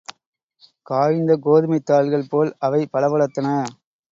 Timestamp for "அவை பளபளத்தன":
2.59-3.47